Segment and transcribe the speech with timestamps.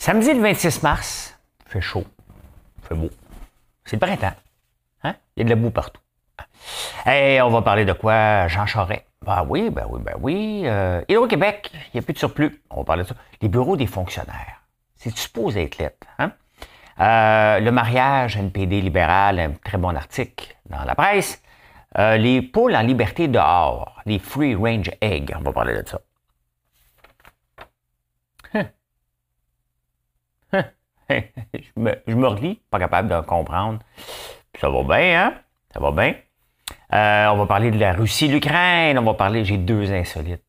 [0.00, 2.06] Samedi le 26 mars, fait chaud,
[2.84, 3.10] fait beau.
[3.84, 4.32] C'est le printemps.
[5.02, 5.14] Hein?
[5.36, 6.00] Il y a de la boue partout.
[7.04, 8.48] Et on va parler de quoi?
[8.48, 9.04] Jean Charest?
[9.20, 10.62] Ben oui, ben oui, ben oui.
[10.64, 12.62] Euh, Hydro-Québec, il n'y a plus de surplus.
[12.70, 13.14] On va parler de ça.
[13.42, 14.62] Les bureaux des fonctionnaires.
[14.96, 16.06] C'est supposé être lettre.
[16.18, 16.32] Hein?
[16.98, 21.42] Euh, le mariage NPD libéral, un très bon article dans la presse.
[21.98, 26.00] Euh, les poules en liberté dehors, les free range eggs, on va parler de ça.
[28.54, 28.60] Hein?
[28.60, 28.66] Hein?
[31.10, 33.80] je, me, relis, pas capable de comprendre.
[34.58, 35.34] ça va bien, hein?
[35.72, 36.14] Ça va bien.
[36.92, 38.98] Euh, on va parler de la Russie, l'Ukraine.
[38.98, 40.42] On va parler, j'ai deux insolites.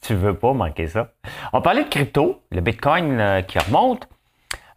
[0.00, 1.12] Tu veux pas manquer ça?
[1.52, 4.08] On va parler de crypto, le Bitcoin euh, qui remonte.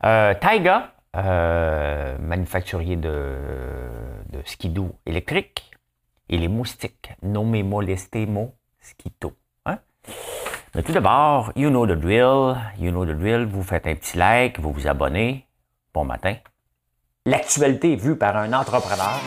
[0.03, 3.37] Euh, Taiga, manufacturier de,
[4.31, 5.71] de skidoo électrique.
[6.29, 9.33] Et les moustiques, nommez molesté mosquito.
[9.65, 9.79] Hein?
[10.75, 12.55] Mais tout d'abord, you know the drill.
[12.77, 13.45] You know the drill.
[13.45, 15.47] Vous faites un petit like, vous vous abonnez.
[15.93, 16.35] Bon matin.
[17.25, 19.19] L'actualité vue par un entrepreneur.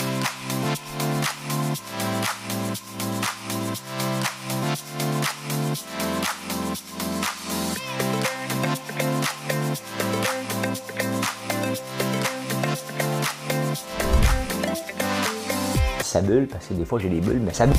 [16.02, 17.76] Ça bulle, parce que des fois j'ai des bulles, mais ça bulle.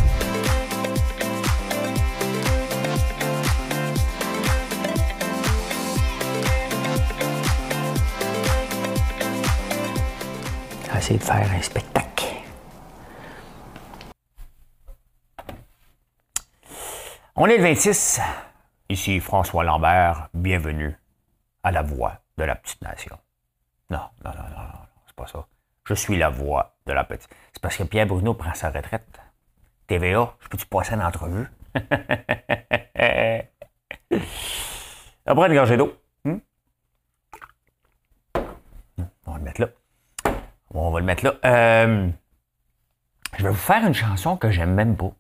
[11.18, 12.26] De faire un spectacle.
[17.36, 18.20] On est le 26.
[18.90, 20.30] Ici François Lambert.
[20.34, 20.98] Bienvenue
[21.64, 23.18] à la voix de la petite nation.
[23.90, 25.46] Non, non, non, non, non, c'est pas ça.
[25.86, 27.30] Je suis la voix de la petite.
[27.52, 29.20] C'est parce que Pierre Bruno prend sa retraite.
[29.88, 31.48] TVA, je peux-tu passer une entrevue?
[35.26, 35.96] Après une gorgée d'eau.
[36.26, 36.38] Hmm?
[39.26, 39.68] On va le mettre là.
[40.74, 41.36] On va le mettre là.
[41.46, 42.10] Euh,
[43.38, 45.14] je vais vous faire une chanson que j'aime même pas.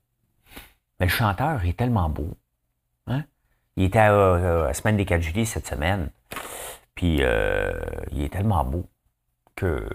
[1.00, 2.36] Mais le chanteur est tellement beau.
[3.08, 3.24] Hein?
[3.76, 6.10] Il était à, la semaine des 4 juillet cette semaine.
[6.96, 7.74] Puis euh,
[8.12, 8.86] il est tellement beau
[9.56, 9.88] que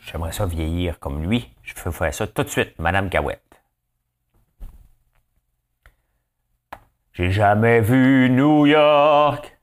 [0.00, 1.54] j'aimerais ça vieillir comme lui.
[1.62, 3.42] Je vais faire ça tout de suite, Madame Cahouette.
[7.12, 9.58] J'ai jamais vu New York.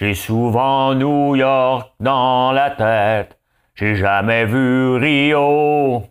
[0.00, 3.38] J'ai souvent New York dans la tête.
[3.74, 6.04] J'ai jamais vu Rio.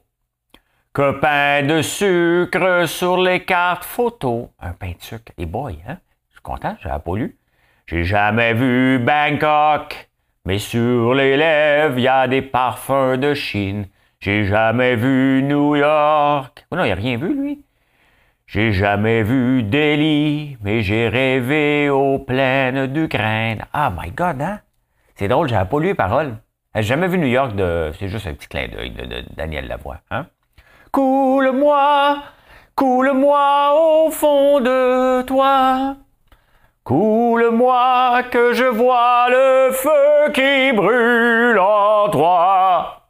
[0.93, 4.49] Que pain de sucre sur les cartes photos.
[4.59, 5.31] Un pain de sucre.
[5.39, 5.45] Et
[5.87, 5.97] hein?
[6.27, 7.39] Je suis content, j'avais pas lu.
[7.87, 10.11] J'ai jamais vu Bangkok.
[10.45, 13.87] Mais sur les lèvres, il y a des parfums de Chine.
[14.19, 16.63] J'ai jamais vu New York.
[16.69, 17.63] Oh non, il a rien vu, lui.
[18.51, 23.63] J'ai jamais vu Delhi, mais j'ai rêvé aux plaines d'Ukraine.
[23.73, 24.61] Ah, my God, hein?
[25.13, 26.35] C'est drôle, j'avais pas lu les paroles.
[26.73, 27.91] J'ai jamais vu New York de.
[27.99, 30.25] C'est juste un petit clin d'œil de, Daniel Lavoie, hein?
[30.91, 32.23] Coule-moi,
[32.73, 35.97] coule-moi au fond de toi.
[36.83, 43.03] Coule-moi que je vois le feu qui brûle en toi.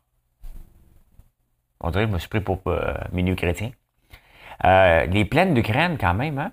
[1.79, 3.71] On dirait je me suis pris pour euh, Minuit chrétien.
[4.65, 6.51] Euh, les plaines d'Ukraine quand même, hein?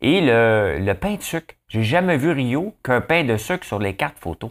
[0.00, 1.54] Et le, pain de sucre.
[1.68, 4.50] J'ai jamais vu Rio qu'un pain de sucre sur les cartes photos.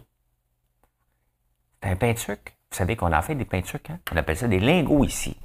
[1.82, 2.52] C'est un pain de sucre.
[2.70, 3.98] Vous savez qu'on a fait des pains de sucre, hein?
[4.12, 5.36] On appelle ça des lingots ici.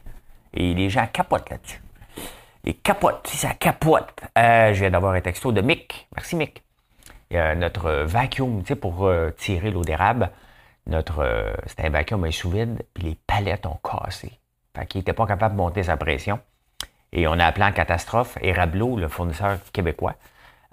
[0.53, 1.81] Et les gens capotent là-dessus.
[2.63, 4.13] Ils capotent, ça capote.
[4.37, 6.07] Euh, je viens d'avoir un texto de Mick.
[6.15, 6.63] Merci Mick.
[7.31, 10.31] Notre vacuum, tu sais, pour euh, tirer l'eau d'érable.
[10.85, 14.31] Notre, c'était un vacuum à sous vide, puis les palettes ont cassé.
[14.73, 16.39] Fait qu'il n'était pas capable de monter sa pression.
[17.13, 18.37] Et on a appelé en catastrophe.
[18.41, 20.15] Et Rablo, le fournisseur québécois,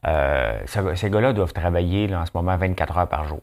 [0.06, 3.40] euh, ces gars-là doivent travailler en ce moment 24 heures par jour.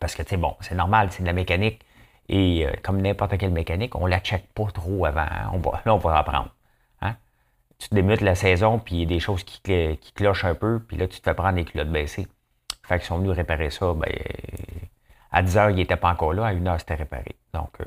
[0.00, 1.84] Parce que, tu sais, bon, c'est normal, c'est de la mécanique.
[2.28, 5.20] Et euh, comme n'importe quelle mécanique, on la check pas trop avant.
[5.20, 5.50] Hein.
[5.52, 6.54] On va, là, on va apprendre.
[7.00, 7.16] Hein?
[7.78, 9.60] Tu débutes la saison, puis il y a des choses qui,
[10.14, 12.28] clochent un peu, puis là, tu te fais prendre les culottes baissées.
[12.84, 13.92] Fait qu'ils sont venus réparer ça.
[13.94, 14.12] Ben,
[15.30, 16.46] à 10 heures, il n'était pas encore là.
[16.46, 17.36] À 1 heure, c'était réparé.
[17.54, 17.84] Donc, euh,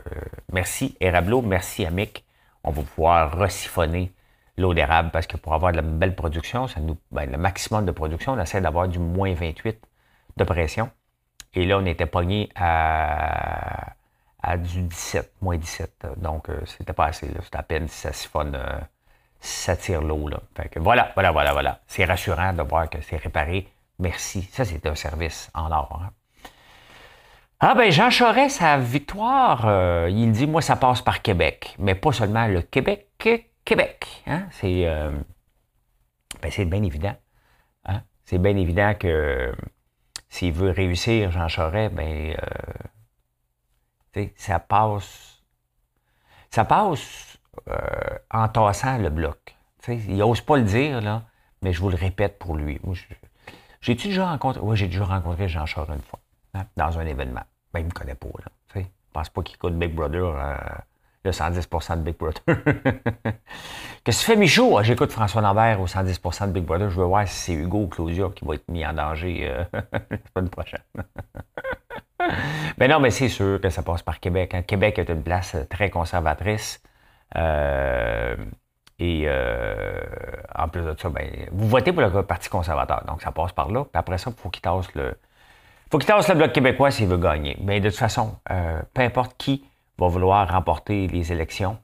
[0.51, 1.41] merci, Erablo.
[1.41, 2.25] Merci à Mick
[2.65, 4.11] on va pouvoir resiphonner
[4.57, 6.65] l'eau d'érable parce que pour avoir de la belle production,
[7.11, 9.79] ben, le maximum de production, on essaie d'avoir du moins 28
[10.37, 10.89] de pression.
[11.53, 13.93] Et là, on était pogné à,
[14.57, 16.07] du 17, moins 17.
[16.17, 17.27] Donc, euh, c'était pas assez.
[17.43, 18.79] C'était à peine si ça siphonne, euh,
[19.39, 20.29] ça tire l'eau.
[20.77, 21.79] Voilà, voilà, voilà, voilà.
[21.87, 23.67] C'est rassurant de voir que c'est réparé.
[23.99, 24.43] Merci.
[24.51, 26.01] Ça, c'est un service en or.
[26.03, 26.09] Hein.
[27.61, 31.95] Ah ben Jean Charest, sa victoire, euh, il dit moi ça passe par Québec, mais
[31.95, 33.07] pas seulement le Québec,
[33.63, 34.23] Québec.
[34.27, 34.47] Hein?
[34.51, 35.11] C'est euh,
[36.41, 37.15] ben, c'est bien évident.
[37.85, 38.01] Hein?
[38.25, 39.55] c'est bien évident que
[40.27, 42.35] s'il veut réussir, Jean Charest, ben,
[44.15, 45.41] euh, ça passe,
[46.49, 47.37] ça passe
[48.31, 49.55] en tassant le bloc.
[49.87, 51.23] il n'ose pas le dire, là,
[51.61, 52.81] mais je vous le répète pour lui.
[53.79, 56.19] J'ai-tu déjà rencontré, oui, j'ai déjà rencontré Jean Charest une fois,
[56.75, 57.43] dans un événement.
[57.73, 58.51] Ben, il me connaît pas, là.
[58.75, 60.25] Je pense pas qu'il écoute Big Brother.
[60.25, 60.55] Euh,
[61.25, 62.41] le 110% de Big Brother.
[64.03, 64.77] Qu'est-ce que tu fais, Michaud?
[64.77, 66.89] Ah, j'écoute François Lambert au 110% de Big Brother.
[66.89, 69.63] Je veux voir si c'est Hugo ou Claudia qui va être mis en danger euh,
[69.91, 70.83] la semaine prochaine.
[72.77, 74.53] mais non, mais c'est sûr que ça passe par Québec.
[74.53, 74.61] Hein.
[74.61, 76.81] Québec est une place très conservatrice.
[77.35, 78.35] Euh,
[78.99, 80.01] et euh,
[80.55, 83.03] en plus de ça, ben, vous votez pour le Parti conservateur.
[83.07, 83.83] Donc, ça passe par là.
[83.83, 85.17] Puis après ça, il faut qu'il tasse le.
[85.91, 87.57] Faut qu'il tasse le Bloc québécois s'il veut gagner.
[87.61, 88.35] Mais de toute façon,
[88.93, 89.65] peu importe qui
[89.97, 91.77] va vouloir remporter les élections,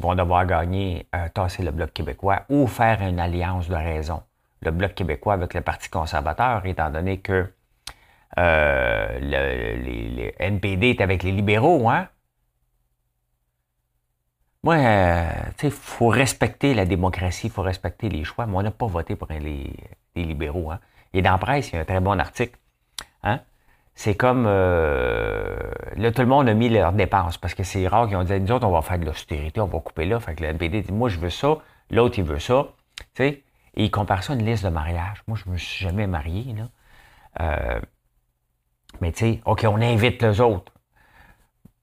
[0.00, 4.22] vont devoir gagner, euh, tasser le Bloc québécois ou faire une alliance de raison.
[4.62, 7.52] Le Bloc québécois avec le Parti conservateur, étant donné que
[8.38, 12.08] euh, le, NPD est avec les libéraux, hein?
[14.62, 18.56] Moi, euh, tu sais, il faut respecter la démocratie, il faut respecter les choix, mais
[18.56, 19.72] on n'a pas voté pour les,
[20.14, 20.70] libéraux.
[20.70, 20.80] Hein?
[21.14, 22.58] Et dans la presse, il y a un très bon article.
[23.22, 23.40] Hein?
[24.00, 25.58] c'est comme euh,
[25.96, 28.40] là, tout le monde a mis leurs dépenses parce que c'est rare qu'ils ont dit
[28.40, 30.18] nous autres, on va faire de l'austérité, on va couper là.
[30.20, 31.58] Fait que le NPD dit Moi, je veux ça,
[31.90, 32.68] l'autre, il veut ça.
[32.98, 33.42] Tu sais,
[33.74, 35.22] et il compare ça à une liste de mariage.
[35.26, 36.68] Moi, je me suis jamais marié, là.
[37.40, 37.80] Euh,
[39.02, 40.72] mais tu sais, OK, on invite les autres.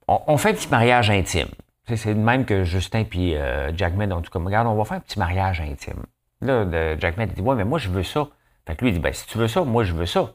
[0.07, 1.49] On, fait un petit mariage intime.
[1.85, 4.97] C'est le même que Justin puis euh, Jackman ont tout comme regarde, on va faire
[4.97, 6.03] un petit mariage intime.
[6.41, 8.27] Là, Jackman dit Ouais, mais moi, je veux ça.
[8.65, 10.31] Fait que lui, il dit Ben, si tu veux ça, moi, je veux ça.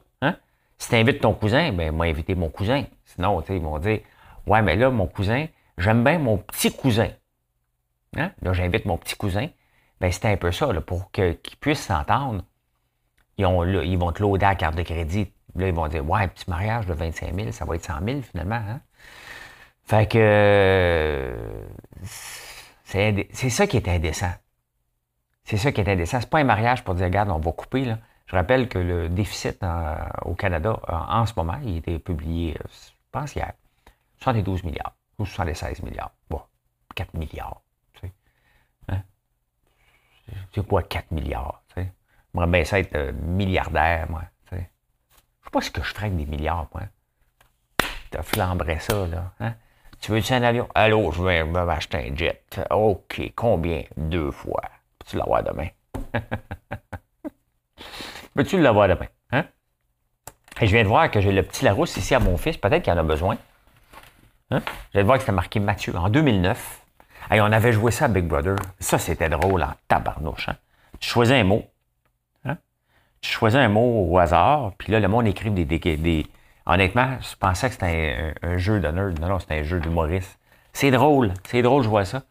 [0.83, 2.83] Si tu invites ton cousin, ben, moi, invité mon cousin.
[3.05, 4.01] Sinon, tu sais, ils vont dire,
[4.45, 5.45] ouais, mais là, mon cousin,
[5.77, 7.07] j'aime bien mon petit cousin.
[8.17, 8.33] Hein?
[8.41, 9.47] Là, j'invite mon petit cousin.
[10.01, 12.43] Ben, c'était un peu ça, là, pour qu'ils puissent s'entendre.
[13.37, 15.31] Ils, ont, ils vont te loader à la carte de crédit.
[15.55, 18.21] Là, ils vont dire, ouais, petit mariage de 25 000, ça va être 100 000
[18.21, 18.55] finalement.
[18.55, 18.81] Hein?
[19.85, 21.33] Fait que
[22.83, 24.33] c'est ça qui est indécent.
[25.45, 26.19] C'est ça qui est indécent.
[26.19, 27.99] C'est pas un mariage pour dire, regarde, on va couper, là.
[28.33, 29.63] Je rappelle que le déficit
[30.23, 33.53] au Canada, en, ce moment, il été publié, euh, je pense hier,
[34.21, 36.09] 72 milliards ou 76 milliards.
[36.31, 36.41] Bon,
[36.95, 37.61] 4 milliards.
[37.93, 38.13] Tu sais.
[38.87, 39.03] Hein?
[40.51, 41.61] C'est quoi 4 milliards?
[41.67, 41.91] Tu sais?
[42.33, 44.23] Moi, bien ça être euh, milliardaire, moi.
[44.49, 44.71] Tu sais.
[45.41, 46.85] Je sais pas ce que je ferais avec des milliards, moi.
[48.09, 49.31] Tu flamberais ça, là.
[49.41, 49.53] Hein?
[49.99, 50.67] Tu veux-tu un avion?
[50.73, 52.59] Allô, je vais m'acheter un jet.
[52.71, 53.83] OK, combien?
[53.95, 54.63] Deux fois.
[54.97, 55.67] Peux-tu l'avoir demain?
[58.35, 59.07] Peux-tu l'avoir demain?
[59.31, 59.45] Hein?
[60.61, 62.57] Et je viens de voir que j'ai le petit Larousse ici à mon fils.
[62.57, 63.37] Peut-être qu'il en a besoin.
[64.51, 64.61] Hein?
[64.65, 66.81] Je viens de voir que c'était marqué Mathieu en 2009.
[67.31, 68.55] Et on avait joué ça à Big Brother.
[68.79, 70.49] Ça, c'était drôle en tabarnouche.
[70.49, 70.55] Hein?
[70.99, 71.63] Tu choisis un mot.
[72.45, 72.57] Hein?
[73.21, 74.73] Tu choisis un mot au hasard.
[74.77, 76.27] Puis là, le monde écrit des, des,
[76.65, 79.19] Honnêtement, je pensais que c'était un, jeu nerd.
[79.19, 80.39] Non, non, c'était un jeu d'humoriste.
[80.71, 81.33] C'est drôle.
[81.45, 82.23] C'est drôle, je vois ça.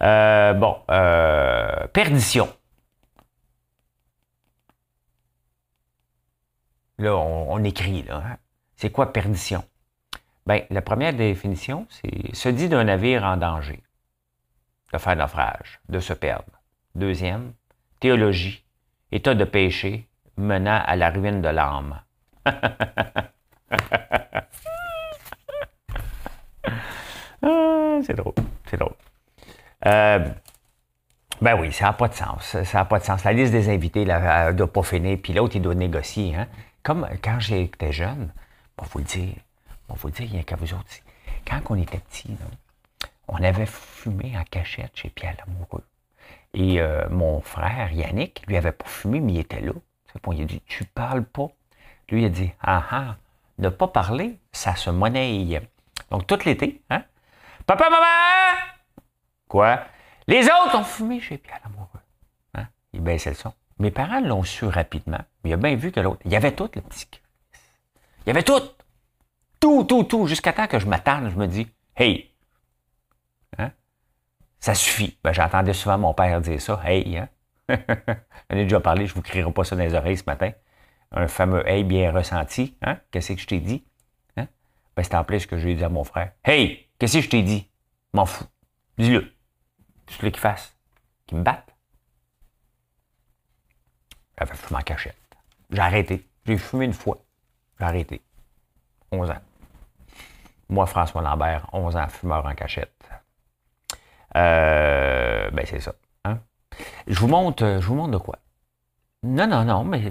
[0.00, 2.48] Euh, bon, euh, perdition.
[6.98, 8.22] Là, on, écrit, là.
[8.24, 8.36] Hein.
[8.76, 9.64] C'est quoi perdition?
[10.46, 13.82] Bien, la première définition, c'est se dit d'un navire en danger,
[14.92, 16.60] de faire naufrage, de se perdre.
[16.94, 17.52] Deuxième,
[18.00, 18.64] théologie,
[19.12, 22.00] état de péché menant à la ruine de l'âme.
[27.44, 28.34] Ah, c'est drôle,
[28.70, 28.94] c'est drôle.
[29.86, 30.28] Euh,
[31.40, 32.56] ben oui, ça n'a pas de sens.
[32.62, 33.24] Ça n'a pas de sens.
[33.24, 36.36] La liste des invités ne doit pas finir, puis l'autre, il doit négocier.
[36.36, 36.46] Hein?
[36.82, 38.32] Comme quand j'étais jeune,
[38.78, 39.34] on vous le dire,
[39.94, 41.00] vous le dire, il y a qu'à vous autres.
[41.46, 42.36] Quand on était petit,
[43.28, 45.84] on avait fumé en cachette chez Pierre Lamoureux.
[46.54, 49.72] Et euh, mon frère Yannick, lui avait pas fumé, mais il était là.
[50.32, 51.48] il a dit Tu parles pas.
[52.08, 53.16] Lui, il a dit Ah ah,
[53.58, 55.62] ne pas parler, ça se monnaie.
[56.10, 57.04] Donc, tout l'été, hein?
[57.66, 58.60] Papa, maman!
[59.48, 59.80] Quoi?
[60.26, 62.00] Les autres ont fumé chez Pierre Lamoureux.
[62.54, 62.66] Hein?
[62.92, 63.52] Il baissait le son.
[63.78, 66.20] Mes parents l'ont su rapidement, mais il a bien vu que l'autre.
[66.24, 67.08] Il y avait tout, le petit.
[68.24, 68.60] Il y avait tout.
[69.60, 70.26] Tout, tout, tout.
[70.26, 72.30] Jusqu'à temps que je m'attende, je me dis Hey!
[73.58, 73.70] Hein?
[74.60, 75.18] Ça suffit.
[75.24, 76.80] Ben, j'entendais souvent mon père dire ça.
[76.84, 77.16] Hey!
[77.16, 77.28] Hein?
[77.68, 80.52] J'en ai déjà parlé, je ne vous crierai pas ça dans les oreilles ce matin.
[81.10, 82.76] Un fameux hey bien ressenti.
[82.82, 82.98] Hein?
[83.10, 83.84] Qu'est-ce que je t'ai dit?
[84.36, 84.46] Hein?
[84.96, 86.32] Ben, c'est en plus ce que j'ai dit à mon frère.
[86.44, 86.88] Hey!
[86.98, 87.68] Qu'est-ce que je t'ai dit?
[88.14, 88.46] M'en fous.
[88.98, 89.32] Dis-le.
[90.06, 90.76] Tu veux qu'il fasse?
[91.26, 91.71] Qu'il me batte?
[94.46, 95.16] Fumé en cachette.
[95.70, 96.26] J'ai arrêté.
[96.46, 97.18] J'ai fumé une fois.
[97.78, 98.20] J'ai arrêté.
[99.10, 99.40] 11 ans.
[100.68, 102.92] Moi, François Lambert, 11 ans, fumeur en cachette.
[104.36, 105.94] Euh, ben, c'est ça.
[106.24, 106.38] Hein?
[107.06, 108.38] Je vous montre, je vous de quoi.
[109.22, 110.02] Non, non, non, mais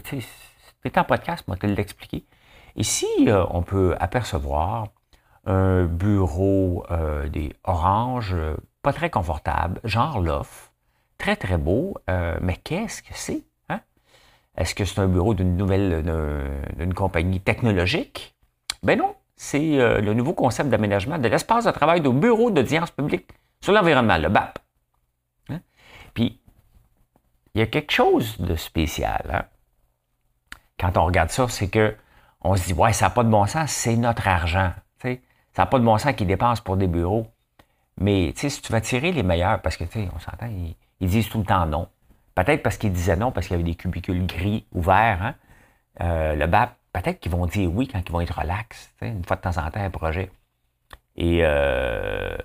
[0.83, 2.25] C'est en podcast, moi, te l'expliquer.
[2.75, 4.87] Ici, euh, on peut apercevoir
[5.45, 8.35] un bureau euh, des oranges,
[8.83, 10.71] pas très confortable, genre loft,
[11.17, 11.97] très très beau,
[12.41, 13.43] mais qu'est-ce que c'est?
[14.57, 16.03] Est-ce que c'est un bureau d'une nouvelle,
[16.77, 18.35] d'une compagnie technologique?
[18.83, 23.29] Ben non, c'est le nouveau concept d'aménagement de l'espace de travail de bureau d'audience publique
[23.61, 24.59] sur l'environnement, le BAP.
[25.49, 25.61] Hein?
[26.13, 26.41] Puis,
[27.53, 29.23] il y a quelque chose de spécial.
[29.31, 29.45] Hein?
[30.79, 31.95] Quand on regarde ça, c'est que
[32.43, 34.73] on se dit, ouais, ça n'a pas de bon sens, c'est notre argent.
[35.53, 37.27] Ça n'a pas de bon sens qu'ils dépensent pour des bureaux.
[37.97, 41.45] Mais si tu vas tirer les meilleurs, parce que on s'entend, ils, disent tout le
[41.45, 41.87] temps non.
[42.35, 45.21] Peut-être parce qu'ils disaient non, parce qu'il y avait des cubicules gris ouverts.
[45.21, 45.35] Hein?
[46.01, 49.35] Euh, le BAP, peut-être qu'ils vont dire oui quand ils vont être relax, une fois
[49.35, 50.31] de temps en temps, un projet.
[51.15, 52.37] Et euh...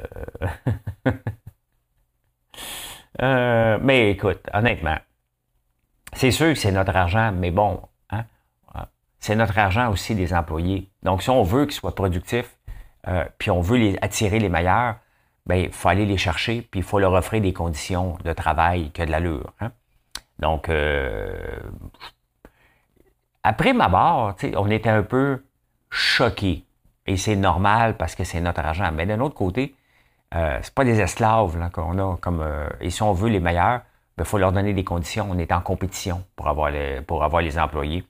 [3.23, 4.99] Euh, mais écoute, honnêtement,
[6.12, 8.25] c'est sûr que c'est notre argent, mais bon, hein,
[9.19, 10.90] c'est notre argent aussi des employés.
[11.02, 12.59] Donc, si on veut qu'ils soient productifs,
[13.09, 14.97] euh, puis on veut attirer les meilleurs,
[15.47, 18.91] ben, il faut aller les chercher, puis il faut leur offrir des conditions de travail
[18.91, 19.53] que de l'allure.
[19.61, 19.71] Hein.
[20.38, 21.61] Donc, euh,
[23.43, 25.45] après ma barre, on était un peu
[25.88, 26.65] choqués.
[27.07, 28.91] Et c'est normal parce que c'est notre argent.
[28.93, 29.76] Mais d'un autre côté,
[30.35, 32.17] euh, c'est pas des esclaves qu'on a.
[32.19, 35.29] Comme, euh, et si on veut les meilleurs, il ben, faut leur donner des conditions.
[35.31, 38.05] On est en compétition pour avoir les, pour avoir les employés.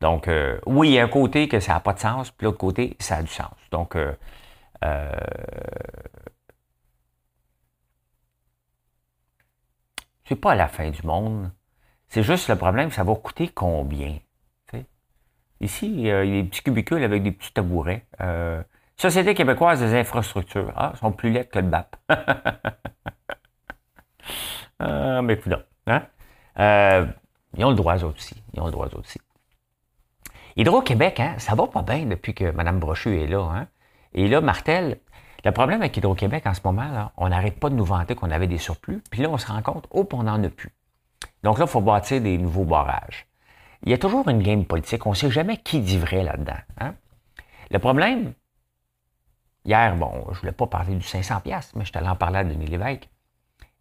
[0.00, 2.44] Donc, euh, oui, il y a un côté que ça n'a pas de sens, puis
[2.44, 3.50] l'autre côté, ça a du sens.
[3.70, 4.12] Donc, euh,
[10.30, 11.50] c'est pas la fin du monde.
[12.06, 14.18] C'est juste le problème, ça va coûter combien?
[15.62, 18.06] Ici, il y a des petits cubicules avec des petits tabourets.
[18.96, 20.72] Société québécoise des infrastructures.
[20.76, 21.96] Ah, sont plus lettres que le BAP.
[24.78, 25.52] ah, mais écoute,
[25.86, 26.06] hein?
[26.58, 27.06] Euh,
[27.56, 28.42] ils ont le droit, aussi.
[28.54, 29.18] Ils ont le droit, aussi.
[30.56, 33.40] Hydro-Québec, hein, ça va pas bien depuis que Mme Brochu est là.
[33.40, 33.68] Hein?
[34.14, 35.00] Et là, Martel,
[35.44, 38.30] le problème avec Hydro-Québec en ce moment, là, on n'arrête pas de nous vanter qu'on
[38.30, 39.02] avait des surplus.
[39.10, 40.72] Puis là, on se rend compte, oh, on n'en a plus.
[41.42, 43.26] Donc là, il faut bâtir des nouveaux barrages.
[43.84, 45.06] Il y a toujours une game politique.
[45.06, 46.58] On ne sait jamais qui dit vrai là-dedans.
[46.78, 46.94] Hein?
[47.70, 48.34] Le problème,
[49.64, 52.44] Hier, bon, je ne voulais pas parler du 500$, mais je allé en parler à
[52.44, 53.08] Denis Lévesque.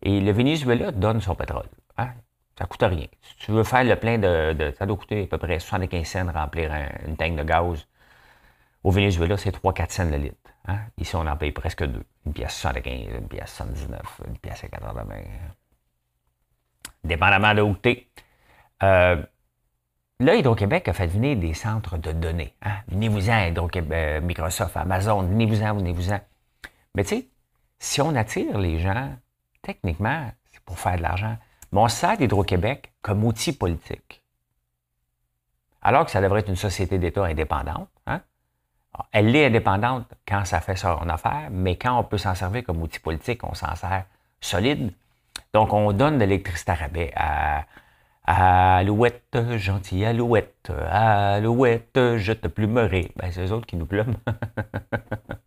[0.01, 1.67] Et le Venezuela donne son pétrole.
[1.97, 2.09] Hein?
[2.57, 3.07] Ça ne coûte rien.
[3.21, 6.31] Si tu veux faire le plein de, Ça doit coûter à peu près 75 cents
[6.31, 6.71] remplir
[7.07, 7.87] une tank de gaz.
[8.83, 10.37] Au Venezuela, c'est 3-4 cents le litre.
[10.65, 10.79] Hein?
[10.97, 12.05] Ici, on en paye presque deux.
[12.25, 15.05] Une pièce 75, une pièce 79, une pièce à 80.
[17.03, 17.97] Dépendamment de où tu.
[18.83, 19.21] Euh,
[20.21, 22.53] Là, Hydro-Québec a fait venir des centres de données.
[22.61, 22.75] Hein?
[22.89, 26.19] Venez-vous-en, Hydro-Québec, euh, Microsoft, Amazon, venez-vous-en, venez-vous-en.
[26.93, 27.29] Mais tu sais,
[27.79, 29.15] si on attire les gens,
[29.61, 31.37] techniquement, c'est pour faire de l'argent.
[31.71, 34.21] Mais on sert d'Hydro-Québec comme outil politique.
[35.81, 37.87] Alors que ça devrait être une société d'État indépendante.
[38.05, 38.21] Hein?
[39.11, 42.81] Elle est indépendante quand ça fait son affaire, mais quand on peut s'en servir comme
[42.81, 44.05] outil politique, on s'en sert
[44.41, 44.91] solide.
[45.53, 47.65] Donc, on donne de l'électricité à rabais à,
[48.25, 53.11] Alouette, gentil alouette, alouette, je te plumerai.
[53.15, 54.13] Ben, c'est eux autres qui nous plument.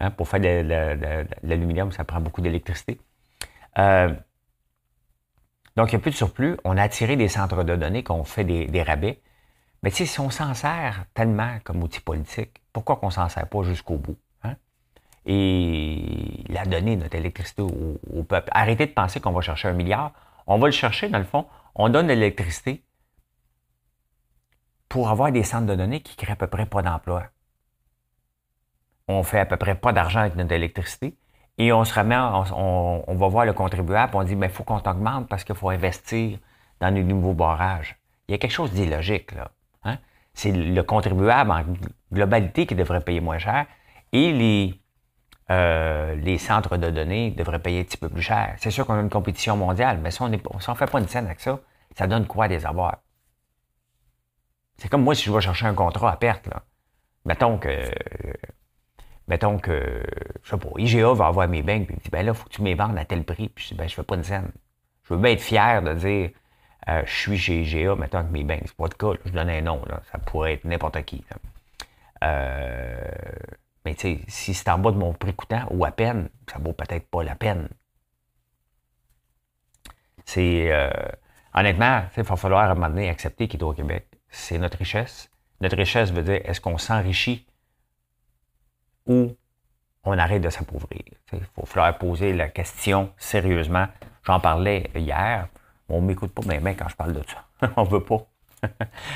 [0.00, 3.00] Hein, pour faire de, l'aluminium, ça prend beaucoup d'électricité.
[3.78, 4.14] Euh,
[5.76, 6.56] donc, il n'y a plus de surplus.
[6.64, 9.20] On a attiré des centres de données, qu'on fait des, rabais.
[9.82, 13.48] Mais tu sais, si on s'en sert tellement comme outil politique, pourquoi qu'on s'en sert
[13.48, 14.18] pas jusqu'au bout?
[14.42, 14.56] Hein?
[15.24, 18.48] Et la donner, notre électricité au, peuple.
[18.52, 20.12] Arrêtez de penser qu'on va chercher un milliard.
[20.46, 22.82] On va le chercher, dans le fond, on donne de l'électricité
[24.88, 27.24] pour avoir des centres de données qui créent à peu près pas d'emploi.
[29.06, 31.16] On fait à peu près pas d'argent avec notre électricité
[31.58, 34.80] et on se remet, on, va voir le contribuable, on dit, mais il faut qu'on
[34.80, 36.38] t'augmente parce qu'il faut investir
[36.80, 37.98] dans de nouveaux barrages.
[38.28, 39.50] Il y a quelque chose d'illogique, là.
[40.38, 41.64] C'est le contribuable en
[42.12, 43.66] globalité qui devrait payer moins cher
[44.12, 44.80] et les,
[45.50, 48.54] euh, les centres de données devraient payer un petit peu plus cher.
[48.58, 51.26] C'est sûr qu'on a une compétition mondiale, mais si on ne fait pas une scène
[51.26, 51.58] avec ça,
[51.96, 52.98] ça donne quoi des avoirs?
[54.76, 56.46] C'est comme moi si je vais chercher un contrat à perte.
[56.46, 56.62] Là.
[57.24, 57.90] Mettons que,
[59.26, 60.04] mettons que,
[60.44, 62.54] je sais pas, IGA va avoir mes banques, puis il dit, ben là, faut que
[62.54, 63.48] tu me vendes à tel prix.
[63.48, 64.52] Puis je dis, ben, je fais pas une scène.
[65.02, 66.30] Je veux bien être fier de dire,
[66.88, 68.62] euh, je suis chez IGA, mettons que mes banques.
[68.66, 70.00] C'est pas le cas, je donne un nom, là.
[70.12, 71.24] Ça pourrait être n'importe qui.
[72.22, 73.10] Euh,
[73.84, 76.58] mais tu sais, si c'est en bas de mon prix coûtant ou à peine, ça
[76.58, 77.68] vaut peut-être pas la peine.
[80.24, 80.72] C'est.
[80.72, 80.90] Euh,
[81.54, 85.30] honnêtement, il va falloir à un moment donné accepter qu'Hydro-Québec, c'est notre richesse.
[85.60, 87.46] Notre richesse veut dire est-ce qu'on s'enrichit
[89.06, 89.36] ou
[90.04, 91.02] on arrête de s'appauvrir?
[91.32, 93.88] Il faut falloir poser la question sérieusement.
[94.22, 95.48] J'en parlais hier.
[95.88, 97.70] On m'écoute pas bien, quand je parle de ça.
[97.76, 98.26] on veut pas.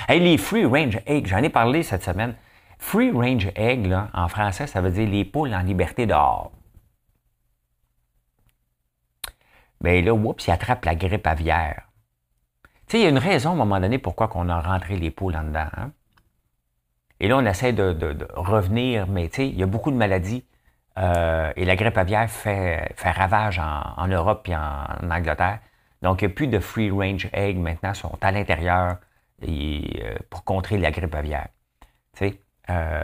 [0.09, 2.35] hey, les free range eggs, j'en ai parlé cette semaine.
[2.79, 6.53] Free range egg, là, en français, ça veut dire les poules en liberté dehors.
[9.83, 11.83] Mais ben là, oups, il attrape la grippe aviaire.
[12.87, 14.97] Tu sais, il y a une raison à un moment donné pourquoi on a rentré
[14.97, 15.69] les poules en dedans.
[15.77, 15.93] Hein?
[17.21, 20.45] Et là, on essaie de, revenir, mais tu sais, il y a beaucoup de maladies.
[20.99, 25.61] Euh, et la grippe aviaire fait, fait ravage en, Europe et en, Angleterre.
[26.03, 28.97] Donc, il n'y a plus de free range eggs maintenant, sont à l'intérieur
[29.49, 31.49] euh, pour contrer la grippe aviaire.
[32.17, 32.41] Tu sais,
[32.71, 33.03] euh,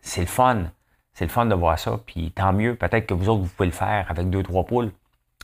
[0.00, 0.64] c'est le fun.
[1.14, 2.00] C'est le fun de voir ça.
[2.04, 4.90] Puis tant mieux, peut-être que vous autres, vous pouvez le faire avec deux, trois poules.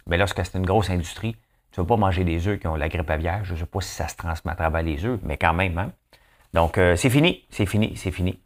[0.07, 1.37] Mais lorsque c'est une grosse industrie,
[1.71, 3.45] tu ne vas pas manger des œufs qui ont la grippe aviaire.
[3.45, 5.77] Je ne sais pas si ça se transmet à travers les œufs, mais quand même.
[5.79, 5.93] Hein?
[6.55, 8.41] Donc, euh, c'est fini, c'est fini, c'est fini.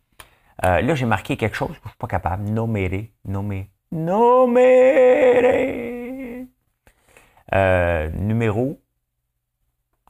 [0.65, 2.45] Euh, là, j'ai marqué quelque chose, je ne suis pas capable.
[2.45, 5.92] Nomere, nommer, nomere.
[7.55, 8.81] Euh, numéro.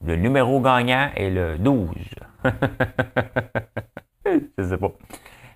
[0.03, 1.89] Le numéro gagnant est le 12.
[4.25, 4.91] je ne sais pas.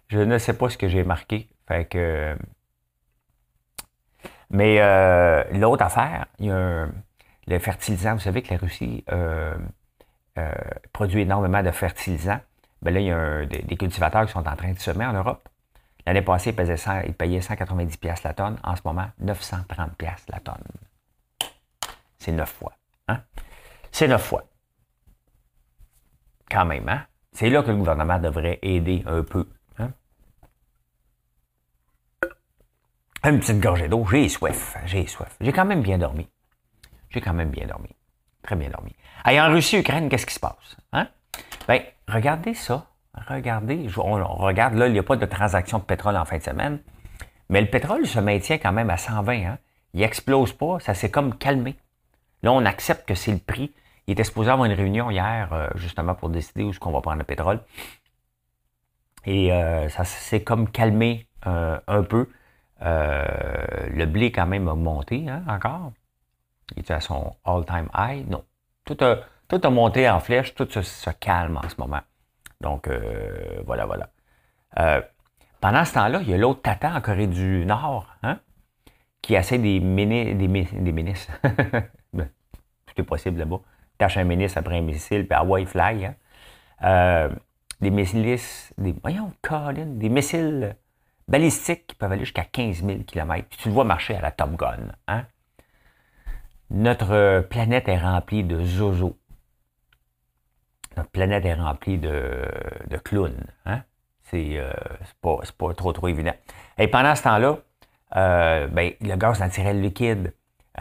[0.08, 1.50] Je ne sais pas ce que j'ai marqué.
[1.67, 2.38] Fait que
[4.50, 6.88] mais euh, l'autre affaire, il y a
[7.48, 8.13] le fertilisant.
[8.13, 9.56] Vous savez que la Russie euh,
[10.94, 12.39] produit énormément de fertilisants.
[12.82, 15.50] Bien là, il y a des, cultivateurs qui sont en train de semer en Europe.
[16.06, 18.58] L'année passée, ils, payaient 190$ la tonne.
[18.63, 19.88] En ce moment, 930$
[20.29, 20.63] la tonne.
[22.27, 22.74] C'est neuf fois.
[23.07, 23.22] Hein?
[23.89, 24.43] C'est neuf fois.
[26.51, 27.05] Quand même, hein?
[27.31, 29.48] C'est là que le gouvernement devrait aider un peu.
[33.24, 35.38] Une petite gorgée d'eau, j'ai soif, j'ai soif.
[35.39, 36.27] J'ai quand même bien dormi.
[37.12, 37.96] J'ai quand même bien dormi.
[38.43, 38.93] Très bien dormi.
[39.29, 40.75] Et en Russie, Ukraine, qu'est-ce qui se passe?
[40.91, 41.07] Hein?
[41.69, 42.88] Bien, regardez ça.
[43.13, 46.43] Regardez, on, regarde, là, il n'y a pas de transaction de pétrole en fin de
[46.43, 46.81] semaine.
[47.48, 49.46] Mais le pétrole se maintient quand même à 120.
[49.46, 49.60] Hein?
[49.93, 51.77] Il n'explose pas, ça s'est comme calmé.
[52.44, 53.74] Là, on accepte que c'est le prix.
[54.08, 57.01] Il était supposé avoir une réunion hier, euh, justement, pour décider où est-ce qu'on va
[57.01, 57.62] prendre le pétrole.
[59.25, 62.29] Et euh, ça s'est comme calmé euh, un peu.
[62.79, 65.92] Le blé, quand même, a monté hein, encore.
[66.75, 68.29] Il était à son all-time high.
[68.29, 68.44] Non.
[68.85, 70.53] Tout a, tout a monté en flèche.
[70.55, 72.01] Tout se, calme en ce moment.
[72.62, 72.90] Donc,
[73.66, 74.09] voilà, voilà.
[75.59, 78.40] Pendant ce temps-là, il y a l'autre tata en Corée du Nord hein,
[79.22, 81.31] qui essaie des ministres.
[83.03, 83.60] Possible là-bas.
[83.98, 86.07] Tâche un ministre après un missile, puis Hawaii fly.
[86.81, 87.29] Hein.
[87.81, 88.40] des missiles,
[88.77, 89.31] des, voyons,
[89.86, 90.75] des missiles
[91.27, 93.48] balistiques qui peuvent aller jusqu'à 15 000 km.
[93.50, 94.92] tu le vois marcher à la Top Gun.
[95.07, 95.25] Hein?
[96.70, 99.18] Notre planète est remplie de zozo.
[100.96, 102.44] Notre planète est remplie de,
[102.88, 103.46] de clowns.
[103.66, 103.83] Hein?
[104.24, 104.72] C'est euh,
[105.22, 106.33] pas, pas, trop, trop évident.
[106.77, 107.60] Et pendant ce temps-là,
[108.16, 110.33] euh, ben, le gaz naturel liquide,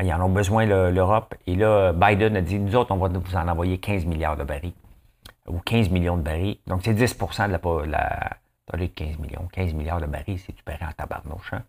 [0.03, 1.35] ils en ont besoin l'Europe.
[1.47, 4.45] Et là, Biden a dit, nous autres, on va vous en envoyer 15 milliards de
[4.45, 4.75] barils.
[5.49, 6.59] Ou 15 millions de barils.
[6.67, 8.31] Donc, c'est 10% de la,
[8.67, 9.49] T'as 15 millions.
[9.53, 11.53] 15 milliards de barils, c'est super en tabarnouche.
[11.53, 11.63] Hein?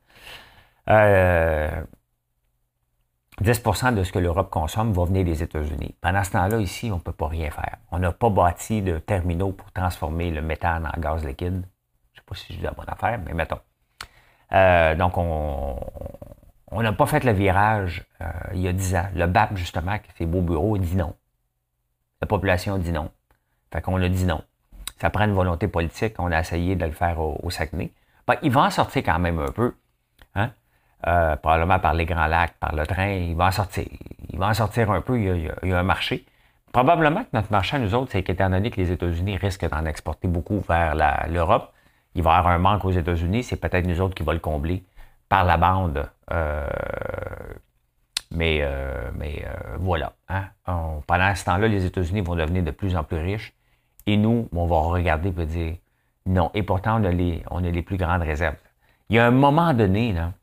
[3.41, 5.95] 10% euh, de ce que l'Europe consomme va venir des États-Unis.
[6.01, 7.77] Pendant ce temps-là, ici, on ne peut pas rien faire.
[7.91, 11.61] On n'a pas bâti de terminaux pour transformer le méthane en gaz liquide.
[12.13, 13.59] Je ne sais pas si je dis la bonne affaire, mais mettons.
[14.53, 15.77] Euh, donc, on
[16.71, 19.07] n'a pas fait le virage euh, il y a 10 ans.
[19.15, 21.15] Le BAP, justement, qui fait beau bureau, dit non.
[22.21, 23.11] La population dit non.
[23.71, 24.43] Fait qu'on a dit non
[24.99, 26.15] ça prend une volonté politique.
[26.19, 27.91] On a essayé de le faire au, Saguenay.
[28.27, 29.73] Ben, il va en sortir quand même un peu.
[30.35, 30.51] Hein?
[31.07, 33.85] Euh, probablement par les Grands Lacs, par le train, il va en sortir.
[34.29, 36.25] Il va en sortir un peu, il y a, un marché.
[36.73, 39.85] Probablement que notre marché à nous autres, c'est qu'étant donné que les États-Unis risquent d'en
[39.85, 40.95] exporter beaucoup vers
[41.29, 41.71] l'Europe,
[42.15, 44.39] il va y avoir un manque aux États-Unis, c'est peut-être nous autres qui va le
[44.39, 44.83] combler
[45.29, 46.09] par la bande.
[46.31, 46.67] Euh,
[48.31, 49.45] mais euh, mais
[49.79, 50.13] voilà.
[50.29, 50.45] Hein?
[51.07, 53.53] pendant ce temps-là, les États-Unis vont devenir de plus en plus riches.
[54.05, 55.75] Et nous, on va regarder et dire
[56.27, 56.51] non.
[56.53, 58.55] Et pourtant, on a, les, plus grandes réserves.
[59.09, 60.33] Il y a un moment donné, là,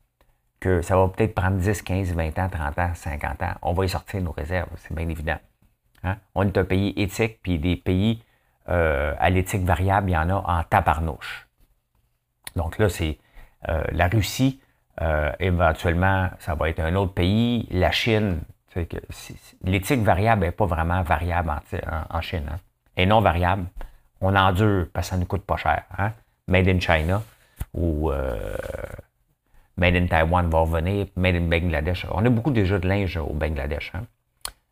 [0.59, 3.53] que ça va peut-être prendre 10, 15, 20 ans, 30 ans, 50 ans.
[3.61, 5.37] On va y sortir nos réserves, c'est bien évident.
[6.03, 6.17] Hein?
[6.33, 8.23] On est un pays éthique, puis des pays
[8.69, 11.47] euh, à l'éthique variable, il y en a en tabarnouche.
[12.55, 13.19] Donc là, c'est
[13.69, 14.59] euh, la Russie,
[15.01, 17.67] euh, éventuellement, ça va être un autre pays.
[17.71, 18.41] La Chine,
[19.63, 21.53] l'éthique variable n'est pas vraiment variable
[22.09, 22.45] en, Chine.
[22.49, 22.57] Hein?
[22.95, 23.65] est non variable,
[24.21, 25.83] on endure parce que ça ne coûte pas cher.
[25.97, 26.11] Hein?
[26.47, 27.21] Made in China
[27.73, 28.55] ou euh,
[29.77, 32.05] Made in Taiwan va revenir, Made in Bangladesh.
[32.11, 33.91] On a beaucoup déjà de linge au Bangladesh.
[33.95, 34.03] Hein?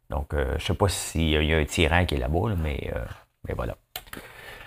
[0.10, 2.94] Donc, euh, je ne sais pas s'il y a un tyran qui est là-bas, mais,
[3.48, 3.76] mais voilà.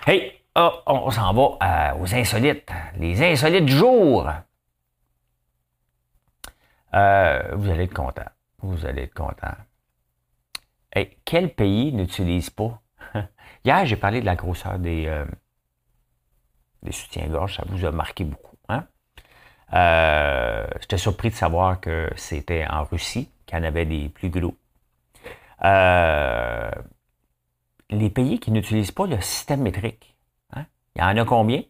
[0.07, 2.71] Hey, oh, on s'en va aux insolites.
[2.99, 4.29] Les insolites du jour.
[7.57, 8.31] Vous allez être content.
[8.59, 9.55] Vous allez être content.
[10.93, 12.81] Hey, quel pays n'utilise pas?
[13.65, 15.27] Hier, j'ai parlé de la grosseur des, euh,
[16.83, 17.57] des soutiens-gorge.
[17.57, 18.57] Ça vous a marqué beaucoup.
[18.69, 18.87] Hein?
[19.73, 24.31] Euh, j'étais surpris de savoir que c'était en Russie qu'il y en avait des plus
[24.31, 24.57] gros.
[25.65, 26.71] Euh,
[27.91, 30.17] les pays qui n'utilisent pas le système métrique,
[30.55, 30.67] hein?
[30.95, 31.63] il y en a combien?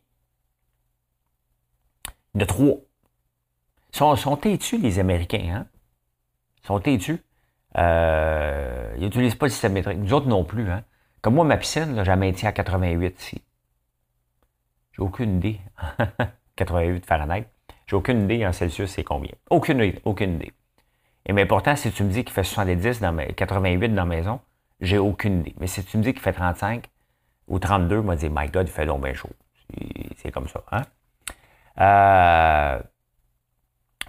[2.35, 2.77] Il y en a trois.
[3.97, 5.55] Sont, sont têtus, les Américains.
[5.55, 5.67] Hein?
[6.63, 7.19] Ils sont têtus.
[7.79, 9.97] Euh, ils n'utilisent pas le système métrique.
[9.97, 10.71] Nous autres non plus.
[10.71, 10.85] Hein?
[11.23, 13.43] Comme moi, ma piscine, j'ai maintiens à 88 ici.
[14.93, 15.61] J'ai aucune idée.
[16.57, 17.47] 88 Fahrenheit.
[17.87, 19.33] J'ai aucune idée en Celsius, c'est combien.
[19.49, 19.99] Aucune idée.
[20.05, 20.53] Aucune idée.
[21.25, 24.05] Et mais pourtant, si tu me dis qu'il fait 70 dans ma, 88 dans la
[24.05, 24.41] maison,
[24.83, 25.55] j'ai aucune idée.
[25.59, 26.85] Mais si tu me dis qu'il fait 35
[27.49, 29.31] ou 32, moi, je dis, my God, il fait donc bien chaud.
[30.17, 30.63] C'est comme ça.
[30.71, 30.83] Hein?
[31.81, 32.83] Euh,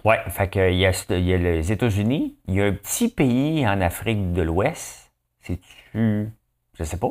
[0.08, 2.72] ouais, fait que, il, y a, il y a les États-Unis, il y a un
[2.72, 5.12] petit pays en Afrique de l'Ouest.
[5.42, 6.32] C'est-tu.
[6.74, 7.10] Je sais pas.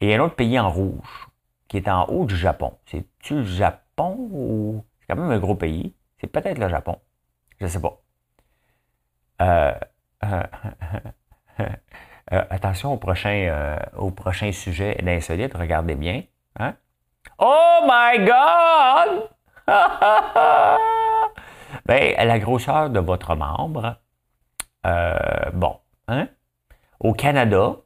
[0.00, 1.28] Et un autre pays en rouge,
[1.68, 2.76] qui est en haut du Japon.
[2.86, 4.84] C'est-tu le Japon ou.
[5.00, 5.94] C'est quand même un gros pays.
[6.20, 6.98] C'est peut-être le Japon.
[7.60, 8.00] Je sais pas.
[9.42, 9.74] Euh,
[10.24, 10.42] euh,
[12.30, 16.22] attention au prochain, au prochain sujet d'insolite, regardez bien.
[16.58, 16.74] Hein?
[17.38, 19.30] Oh my God!
[21.86, 23.98] ben, la grosseur de votre membre,
[24.86, 25.76] euh, bon,
[26.08, 26.28] hein?
[27.00, 27.76] Au Canada,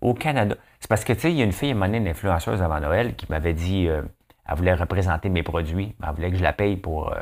[0.00, 2.62] au Canada, c'est parce que, tu sais, il y a une fille, à une influenceuse
[2.62, 4.02] avant Noël, qui m'avait dit, euh,
[4.46, 7.20] elle voulait représenter mes produits, elle voulait que je la paye pour euh,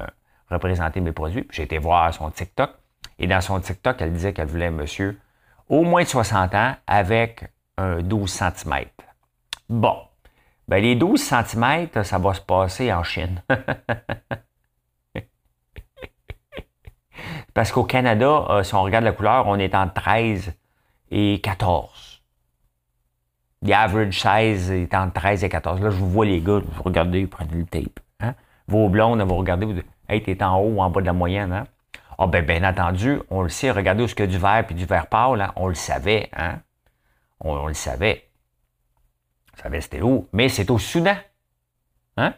[0.51, 1.47] représenter mes produits.
[1.51, 2.71] J'ai été voir son TikTok,
[3.19, 5.19] et dans son TikTok, elle disait qu'elle voulait un monsieur
[5.69, 8.85] au moins de 60 ans avec un 12 cm.
[9.69, 9.97] Bon,
[10.67, 13.43] ben, les 12 cm, ça va se passer en Chine.
[17.59, 20.53] Parce qu'au Canada, euh, si on regarde la couleur, on est entre 13
[21.11, 22.23] et 14.
[23.63, 25.81] L'average size est entre 13 et 14.
[25.81, 27.99] Là, je vous vois les gars, vous regardez, vous prenez le tape.
[28.21, 28.37] Hein?
[28.69, 31.13] Vos blondes, vous regardez, vous dites, hey, t'es en haut ou en bas de la
[31.13, 31.53] moyenne.
[31.53, 31.67] Hein?
[32.17, 34.65] Ah, ben, bien entendu, on le sait, regardez où ce qu'il y a du vert
[34.65, 35.53] puis du vert pâle, hein?
[35.57, 36.31] on le savait.
[36.37, 36.61] Hein?
[37.41, 38.29] on le savait.
[39.57, 41.17] Ça savais c'était où, mais c'est au Soudan.
[42.19, 42.35] Hein?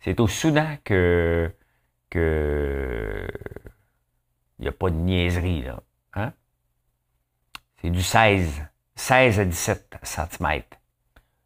[0.00, 1.50] C'est au Soudan que
[2.14, 3.28] il
[4.60, 5.82] n'y a pas de niaiserie, là.
[6.14, 6.32] Hein?
[7.80, 10.62] C'est du 16, 16 à 17 cm.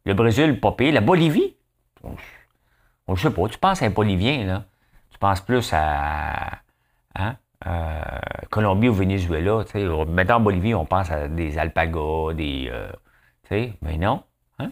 [0.05, 0.93] Le Brésil, pas pire.
[0.93, 1.55] La Bolivie,
[2.03, 3.47] on ne sait pas.
[3.49, 4.65] Tu penses à un Bolivien, là.
[5.11, 6.59] Tu penses plus à
[7.15, 7.35] hein?
[8.49, 9.65] Colombie ou Venezuela.
[10.07, 12.91] Maintenant, en Bolivie, on pense à des alpagas, des, euh,
[13.81, 14.23] mais non.
[14.59, 14.71] Hein?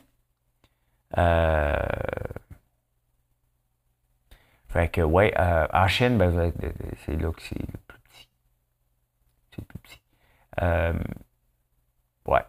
[1.18, 1.76] Euh...
[4.70, 6.52] Fait que, ouais, euh, en Chine, ben,
[7.06, 8.30] c'est là que c'est le plus petit.
[9.52, 10.02] C'est le plus petit.
[10.62, 10.94] Euh,
[12.26, 12.46] ouais,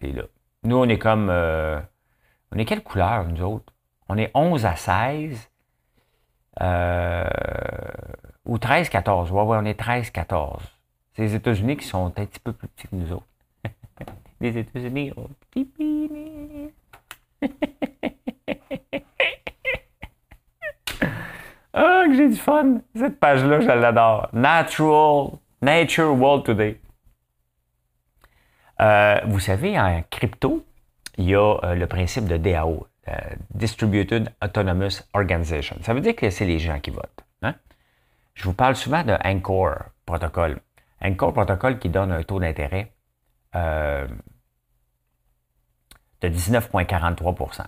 [0.00, 0.22] c'est là.
[0.62, 1.28] Nous, on est comme.
[1.30, 1.80] Euh,
[2.52, 3.72] on est quelle couleur, nous autres?
[4.08, 5.50] On est 11 à 16.
[6.60, 7.28] Euh,
[8.44, 9.30] ou 13-14.
[9.30, 10.60] Ouais, ouais, on est 13-14.
[11.14, 13.26] C'est les États-Unis qui sont un petit peu plus petits que nous autres.
[14.40, 15.30] les États-Unis ont
[21.76, 22.82] Ah, que j'ai du fun!
[22.94, 24.28] Cette page-là, je l'adore.
[24.32, 26.80] Natural, Nature World Today.
[28.80, 30.64] Euh, vous savez, en crypto,
[31.18, 33.12] il y a euh, le principe de DAO, euh,
[33.50, 35.76] Distributed Autonomous Organization.
[35.82, 37.24] Ça veut dire que c'est les gens qui votent.
[37.42, 37.56] Hein?
[38.34, 39.74] Je vous parle souvent de Anchor
[40.06, 40.60] Protocol.
[41.02, 42.92] Anchor Protocol qui donne un taux d'intérêt
[43.52, 44.08] de
[46.22, 47.64] 19,43%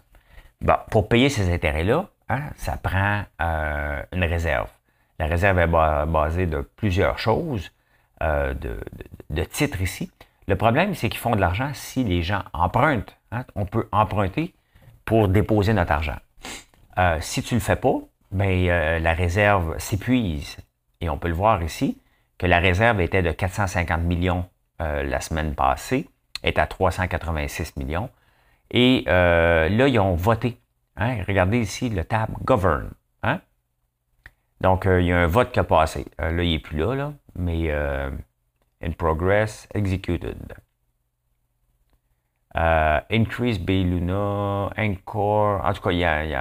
[0.61, 2.43] bon, Pour payer ces intérêts-là, Hein?
[2.57, 4.69] ça prend euh, une réserve.
[5.19, 7.71] La réserve est basée de plusieurs choses,
[8.23, 8.53] euh,
[9.31, 10.11] de, titres ici.
[10.49, 13.17] Le problème, c'est qu'ils font de l'argent si les gens empruntent.
[13.33, 13.45] Hein?
[13.55, 14.55] On peut emprunter
[15.05, 16.17] pour déposer notre argent.
[16.99, 17.99] Euh, si tu ne le fais pas,
[18.33, 20.57] ben, la réserve s'épuise.
[21.01, 21.99] Et on peut le voir ici,
[22.39, 24.45] que la réserve était de 450 millions
[24.79, 26.09] la semaine passée,
[26.43, 28.11] est à 386 millions.
[28.71, 30.59] Et là, ils ont voté
[30.97, 31.23] Hein?
[31.27, 32.91] Regardez ici le tab Govern.
[33.23, 33.41] Hein?
[34.61, 36.07] Donc, euh, il y a un vote qui a passé.
[36.21, 38.11] Euh, là, il n'est plus là, là mais euh,
[38.83, 40.55] in progress, executed.
[42.55, 45.63] increase Luna, Encore.
[45.65, 46.33] En tout cas, il y,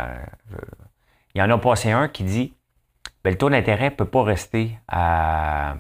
[1.34, 2.54] il y, en a passé un qui dit
[3.24, 5.76] ben, le taux d'intérêt ne peut pas rester à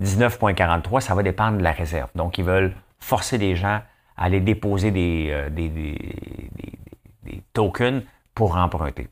[0.00, 2.10] 19,43, ça va dépendre de la réserve.
[2.14, 3.82] Donc, ils veulent forcer les gens
[4.16, 8.02] aller déposer euh, des, des, tokens
[8.34, 9.08] pour emprunter.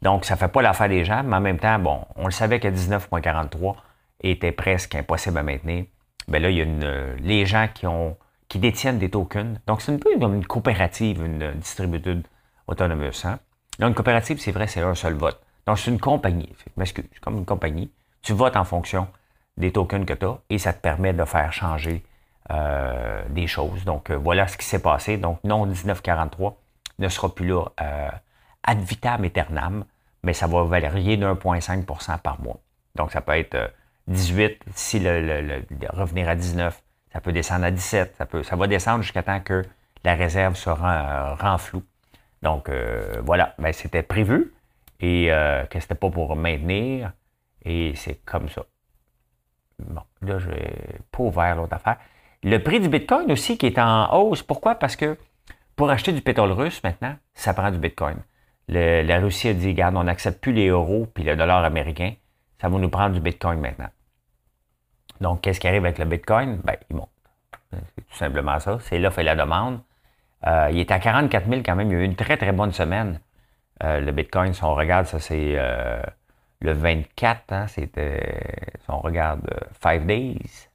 [0.00, 2.32] Donc, ça ne fait pas l'affaire des gens, mais en même temps, bon, on le
[2.32, 3.76] savait que 19.43
[4.22, 5.84] était presque impossible à maintenir.
[6.28, 8.16] ben là, il y a une, les gens qui ont
[8.52, 9.58] qui détiennent des tokens.
[9.66, 12.22] Donc, c'est un peu comme une coopérative, une distribution
[12.66, 13.24] autonomous.
[13.24, 13.38] Hein?
[13.78, 15.40] Là, une coopérative, c'est vrai, c'est un seul vote.
[15.66, 16.52] Donc, c'est une compagnie.
[16.76, 17.90] M'excuse, c'est comme une compagnie.
[18.20, 19.08] Tu votes en fonction
[19.56, 22.04] des tokens que tu as et ça te permet de faire changer
[22.52, 23.84] euh, des choses.
[23.84, 25.16] Donc, euh, voilà ce qui s'est passé.
[25.16, 26.56] Donc, non 1943
[26.98, 28.08] ne sera plus là euh,
[28.62, 29.84] ad vitam aeternam,
[30.22, 32.60] mais ça va varier de 1,5% par mois.
[32.94, 33.72] Donc, ça peut être
[34.08, 38.66] 18 si le, revenir à 19, ça peut descendre à 17, ça, peut, ça va
[38.66, 39.64] descendre jusqu'à temps que
[40.04, 41.84] la réserve sera rend, floue.
[42.42, 42.70] Donc,
[43.22, 44.52] voilà, ben, c'était prévu
[45.00, 45.30] et
[45.70, 47.12] que c'était pas pour maintenir.
[47.64, 48.62] Et c'est comme ça.
[49.78, 51.98] Bon, là, je n'ai pas ouvert l'autre affaire.
[52.42, 54.42] Le prix du Bitcoin aussi qui est en hausse.
[54.42, 54.74] Pourquoi?
[54.74, 55.16] Parce que
[55.76, 58.16] pour acheter du pétrole russe maintenant, ça prend du Bitcoin.
[58.68, 62.14] la Russie a dit, regarde, on n'accepte plus les euros puis le dollar américain.
[62.60, 63.88] Ça va nous prendre du Bitcoin maintenant.
[65.20, 66.60] Donc, qu'est-ce qui arrive avec le Bitcoin?
[66.64, 67.08] Ben, il monte.
[67.72, 68.78] C'est tout simplement ça.
[68.80, 69.80] C'est l'offre et la demande.
[70.46, 71.88] Euh, il est à 44 000 quand même.
[71.90, 73.20] Il y a eu une très, très bonne semaine.
[73.82, 76.02] Euh, le Bitcoin, si on regarde, ça c'est euh,
[76.60, 79.48] le 24, hein, c'était, si on regarde
[79.80, 80.68] 5 days,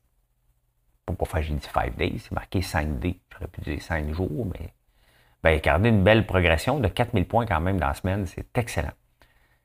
[1.16, 4.74] pourquoi j'ai dit 5 days, c'est marqué 5 d j'aurais pu dire 5 jours, mais
[5.44, 8.92] ben, garder une belle progression de 4000 points quand même dans la semaine, c'est excellent.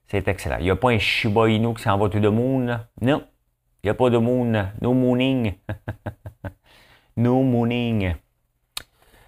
[0.07, 0.59] C'est excellent.
[0.59, 2.79] Il n'y a pas un Shiba Inu qui s'en va tout de moon.
[3.01, 3.27] Non,
[3.83, 4.69] il n'y a pas de moon.
[4.81, 5.55] No mooning.
[7.17, 8.15] no mooning.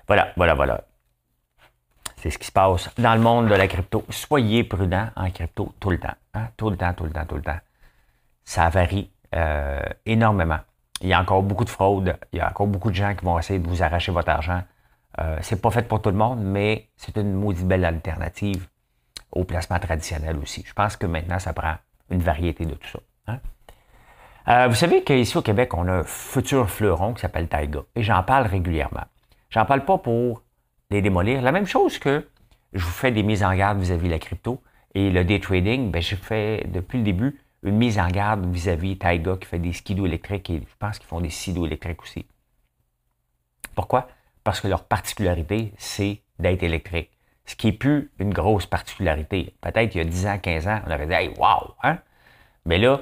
[0.06, 0.84] Voilà, voilà, voilà.
[2.16, 4.04] C'est ce qui se passe dans le monde de la crypto.
[4.10, 6.14] Soyez prudent en crypto tout le temps.
[6.34, 6.48] Hein?
[6.56, 7.58] Tout le temps, tout le temps, tout le temps.
[8.44, 10.60] Ça varie euh, énormément.
[11.04, 12.16] Il y a encore beaucoup de fraude.
[12.32, 14.62] Il y a encore beaucoup de gens qui vont essayer de vous arracher votre argent.
[15.20, 18.66] Euh, c'est pas fait pour tout le monde, mais c'est une maudite belle alternative
[19.30, 20.64] au placement traditionnel aussi.
[20.66, 21.74] Je pense que maintenant, ça prend
[22.10, 22.98] une variété de tout ça.
[23.26, 23.38] Hein.
[24.48, 27.80] Euh, vous savez qu'ici au Québec, on a un futur fleuron qui s'appelle Taiga.
[27.94, 29.04] Et j'en parle régulièrement.
[29.50, 30.42] J'en parle pas pour
[30.90, 31.42] les démolir.
[31.42, 32.26] La même chose que
[32.72, 34.62] je vous fais des mises en garde vis-à-vis de la crypto
[34.94, 38.98] et le day trading, ben, j'ai fait depuis le début une mise en garde vis-à-vis
[38.98, 42.26] Taiga qui fait des skidos électriques et je pense qu'ils font des skidos électriques aussi.
[43.74, 44.06] Pourquoi?
[44.44, 47.10] Parce que leur particularité, c'est d'être électrique.
[47.46, 49.54] Ce qui n'est plus une grosse particularité.
[49.60, 51.74] Peut-être il y a 10 ans, 15 ans, on aurait dit Hey, wow!
[51.82, 51.98] Hein?
[52.66, 53.00] Mais là,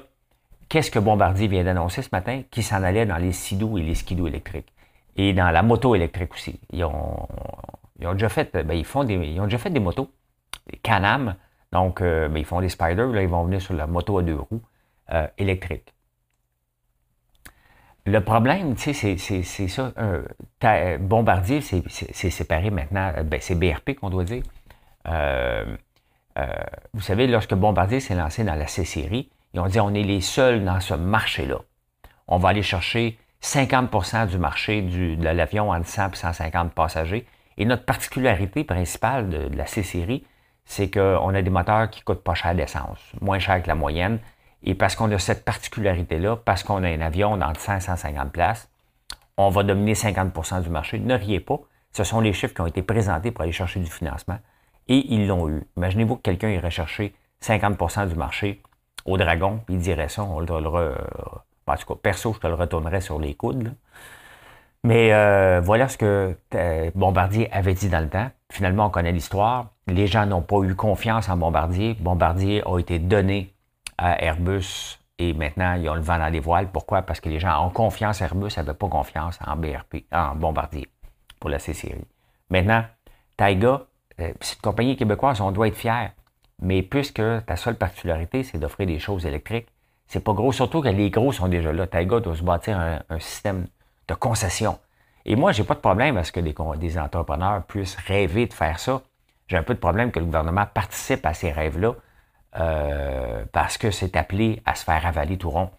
[0.68, 2.42] qu'est-ce que Bombardier vient d'annoncer ce matin?
[2.50, 4.72] Qui s'en allait dans les skidos et les skidos électriques.
[5.16, 6.58] Et dans la moto électrique aussi.
[6.72, 7.28] Ils ont,
[7.98, 10.10] ils ont déjà fait, ben, ils font des, ils ont déjà fait des motos.
[10.82, 11.34] Canam,
[11.72, 14.22] donc, euh, ben, ils font des spiders, là, ils vont venir sur la moto à
[14.22, 14.62] deux roues
[15.12, 15.92] euh, électrique.
[18.04, 19.92] Le problème, tu sais, c'est ça.
[20.98, 23.12] Bombardier, c'est séparé maintenant.
[23.24, 24.42] Ben, c'est BRP qu'on doit dire.
[25.06, 25.76] Euh,
[26.92, 30.20] vous savez, lorsque Bombardier s'est lancé dans la C-Série, ils ont dit on est les
[30.20, 31.60] seuls dans ce marché-là.
[32.26, 37.24] On va aller chercher 50% du marché de l'avion entre 100 et 150 passagers.
[37.56, 40.24] Et notre particularité principale de, de la C-Série,
[40.64, 44.18] c'est qu'on a des moteurs qui coûtent pas cher d'essence, moins cher que la moyenne.
[44.64, 48.68] Et parce qu'on a cette particularité-là, parce qu'on a un avion dans 100 150 places,
[49.36, 50.98] on va dominer 50% du marché.
[50.98, 51.58] Ne riez pas.
[51.92, 54.38] Ce sont les chiffres qui ont été présentés pour aller chercher du financement.
[54.88, 55.64] Et ils l'ont eu.
[55.76, 58.62] Imaginez-vous que quelqu'un irait chercher 50% du marché
[59.04, 60.46] au Dragon, il dirait ça, on le,
[61.66, 63.74] en tout cas, perso, je te le retournerais sur les coudes.
[64.84, 68.30] Mais euh, voilà ce que euh, Bombardier avait dit dans le temps.
[68.52, 69.70] Finalement, on connaît l'histoire.
[69.86, 71.94] Les gens n'ont pas eu confiance en Bombardier.
[71.94, 73.54] Bombardier a été donné
[73.96, 76.68] à Airbus et maintenant, ils ont le vent dans les voiles.
[76.70, 77.00] Pourquoi?
[77.00, 78.20] Parce que les gens ont confiance.
[78.20, 80.86] Airbus n'avait pas confiance en BRP, en Bombardier
[81.40, 82.04] pour la C-Série.
[82.50, 82.84] Maintenant,
[83.38, 83.86] Taiga,
[84.20, 86.12] euh, c'est compagnie québécoise, on doit être fier.
[86.60, 89.68] Mais puisque ta seule particularité, c'est d'offrir des choses électriques,
[90.08, 90.52] c'est pas gros.
[90.52, 91.86] Surtout que les gros sont déjà là.
[91.86, 93.66] Taiga doit se bâtir un système
[94.08, 94.78] de concession.
[95.24, 98.78] Et moi, j'ai pas de problème à ce que des, entrepreneurs puissent rêver de faire
[98.78, 99.02] ça.
[99.46, 101.94] J'ai un peu de problème que le gouvernement participe à ces rêves-là
[102.58, 105.70] euh, parce que c'est appelé à se faire avaler tout rond.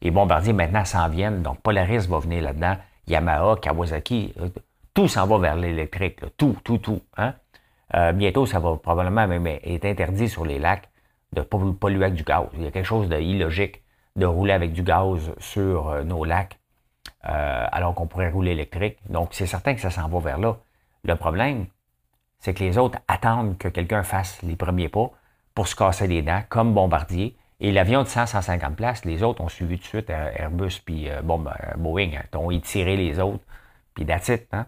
[0.00, 4.48] Et Bombardier maintenant s'en viennent, donc Polaris va venir là-dedans, Yamaha, Kawasaki, euh,
[4.94, 7.00] tout s'en va vers l'électrique, tout, tout, tout.
[7.16, 7.34] Hein?
[7.94, 10.88] Euh, bientôt, ça va probablement même être interdit sur les lacs
[11.32, 12.44] de polluer avec du gaz.
[12.54, 13.82] Il y a quelque chose d'illogique
[14.16, 16.58] de rouler avec du gaz sur nos lacs
[17.28, 18.98] euh, alors qu'on pourrait rouler électrique.
[19.08, 20.56] Donc, c'est certain que ça s'en va vers là.
[21.04, 21.66] Le problème,
[22.40, 25.10] c'est que les autres attendent que quelqu'un fasse les premiers pas
[25.54, 27.36] pour se casser les dents, comme Bombardier.
[27.60, 31.08] Et l'avion de 100-150 places, les autres ont suivi tout de suite euh, Airbus puis
[31.08, 31.44] euh, ben,
[31.76, 32.10] Boeing.
[32.16, 33.44] Hein, ont étiré les autres,
[33.94, 34.48] puis it.
[34.52, 34.66] Hein?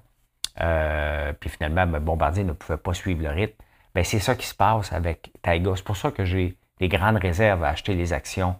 [1.41, 3.57] puis finalement, ben, Bombardier ne pouvait pas suivre le rythme.
[3.97, 5.73] Ben, c'est ça qui se passe avec Taiga.
[5.75, 8.55] C'est pour ça que j'ai des grandes réserves à acheter les actions.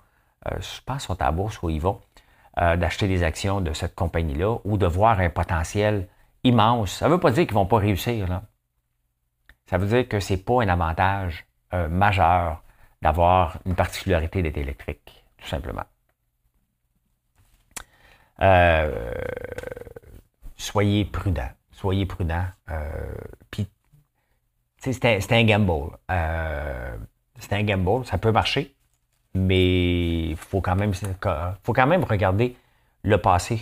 [0.59, 2.01] je pense sont à bourse ou ils vont.
[2.61, 6.09] Euh, d'acheter des actions de cette compagnie-là ou de voir un potentiel
[6.45, 6.93] immense.
[6.93, 8.29] Ça ne veut pas dire qu'ils ne vont pas réussir.
[8.29, 8.45] Là.
[9.67, 12.63] Ça veut dire que ce n'est pas un avantage euh, majeur
[13.03, 15.83] d'avoir une particularité d'être électrique, tout simplement.
[18.41, 19.15] Euh,
[20.57, 21.51] soyez prudent.
[21.73, 22.45] Soyez prudent.
[23.51, 23.69] Puis,
[24.79, 25.97] c'est un, gamble.
[27.41, 28.07] c'est un gamble.
[28.07, 28.74] Ça peut marcher,
[29.35, 32.57] mais il faut quand même, faut quand même regarder
[33.03, 33.61] le passé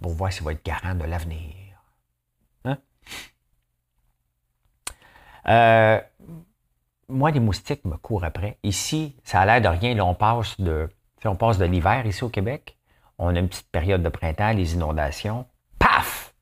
[0.00, 1.54] pour voir s'il va être garant de l'avenir.
[2.64, 2.78] Hein?
[5.48, 6.00] Euh,
[7.08, 8.58] moi, les moustiques me courent après.
[8.62, 9.94] Ici, ça a l'air de rien.
[9.94, 10.88] Là, on passe de,
[11.24, 12.76] on passe de l'hiver ici au Québec.
[13.18, 15.46] On a une petite période de printemps, les inondations.
[15.78, 16.34] Paf!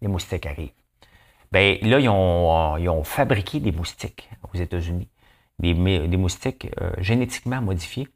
[0.00, 0.72] Les moustiques arrivent.
[1.52, 5.08] Bien, là, ils ont, ils ont fabriqué des moustiques aux États-Unis
[5.58, 8.08] des, moustiques euh, génétiquement modifiés,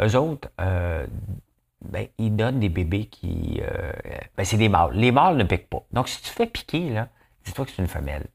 [0.00, 1.06] eux autres, euh,
[1.82, 3.60] ben, ils donnent des bébés qui.
[3.62, 3.92] Euh,
[4.36, 4.92] ben, c'est des mâles.
[4.94, 5.84] Les mâles ne piquent pas.
[5.92, 7.04] Donc, si tu fais piquer,
[7.44, 8.26] dis-toi que c'est une femelle.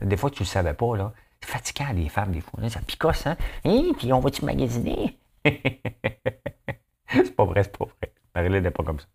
[0.00, 1.12] Des fois, tu ne le savais pas, là.
[1.40, 2.68] C'est fatigant, les femmes, des fois.
[2.68, 3.36] Ça picosse, hein?
[3.64, 3.92] Hein?
[3.98, 5.18] Puis on va-tu magasiner?
[5.44, 8.12] c'est pas vrai, c'est pas vrai.
[8.34, 9.06] Marie-Lé n'est pas comme ça.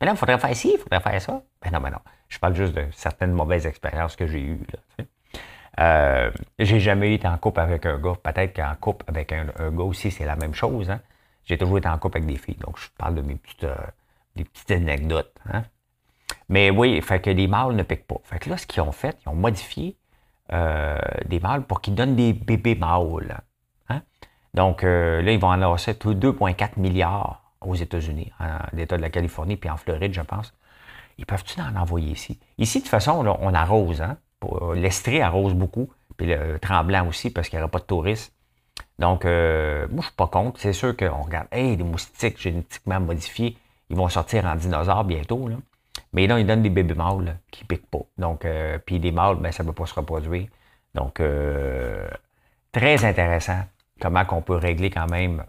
[0.00, 1.42] Mais là, il faudrait faire ci, il faudrait faire ça.
[1.60, 1.98] Ben non, mais non.
[2.28, 4.64] Je parle juste de certaines mauvaises expériences que j'ai eues.
[4.72, 5.04] Là,
[5.78, 8.14] euh, j'ai jamais été en couple avec un gars.
[8.22, 10.90] Peut-être qu'en couple avec un, gars aussi, c'est la même chose.
[10.90, 11.00] Hein.
[11.44, 12.58] J'ai toujours été en couple avec des filles.
[12.60, 13.76] Donc, je parle de mes petites, euh,
[14.36, 15.34] des petites anecdotes.
[15.52, 15.62] Hein.
[16.48, 18.20] Mais oui, fait que les mâles ne piquent pas.
[18.24, 19.96] Fait que là, ce qu'ils ont fait, ils ont modifié
[20.52, 23.40] euh, des mâles pour qu'ils donnent des bébés mâles.
[23.88, 24.02] Hein.
[24.54, 29.56] Donc, là, ils vont en lancer 2,4 milliards aux États-Unis, en l'État de la Californie,
[29.56, 30.54] puis en Floride, je pense.
[31.18, 32.38] Ils peuvent-tu en envoyer ici?
[32.56, 34.00] Ici, de toute façon, on arrose.
[34.00, 34.16] Hein?
[34.74, 38.32] L'Estrée arrose beaucoup, puis le Tremblant aussi, parce qu'il n'y aura pas de touristes.
[38.98, 40.60] Donc, euh, moi, je ne suis pas contre.
[40.60, 43.56] C'est sûr qu'on regarde, hey, des moustiques génétiquement modifiés,
[43.90, 45.48] ils vont sortir en dinosaures bientôt.
[45.48, 45.56] Là.
[46.12, 48.02] Mais là, ils donnent des bébés mâles qui ne piquent pas.
[48.18, 50.48] Donc, euh, puis des mâles, ben, ça ne peut pas se reproduire.
[50.94, 52.08] Donc, euh,
[52.72, 53.60] très intéressant
[54.00, 55.44] comment on peut régler quand même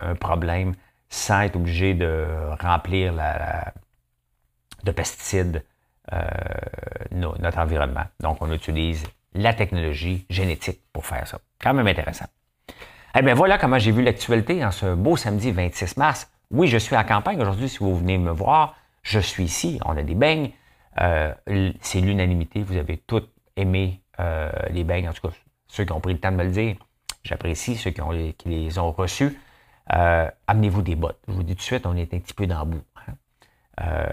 [0.00, 0.74] un problème
[1.08, 2.26] sans être obligé de
[2.60, 3.72] remplir la
[4.84, 5.64] de pesticides
[6.12, 6.22] euh,
[7.12, 8.04] notre environnement.
[8.20, 11.38] Donc, on utilise la technologie génétique pour faire ça.
[11.62, 12.26] Quand même intéressant.
[13.14, 16.30] Eh bien, voilà comment j'ai vu l'actualité en ce beau samedi 26 mars.
[16.50, 17.68] Oui, je suis à campagne aujourd'hui.
[17.68, 19.80] Si vous venez me voir, je suis ici.
[19.84, 20.50] On a des beignes.
[21.00, 21.32] Euh,
[21.80, 22.62] c'est l'unanimité.
[22.62, 23.22] Vous avez tous
[23.56, 25.08] aimé euh, les beignes.
[25.08, 25.34] En tout cas,
[25.68, 26.76] ceux qui ont pris le temps de me le dire.
[27.22, 28.00] J'apprécie ceux qui,
[28.46, 29.38] les ont reçus.
[29.86, 31.20] Amenez-vous des bottes.
[31.28, 32.82] Je vous dis tout de suite, on est un petit peu dans le bout.
[33.80, 34.06] Euh,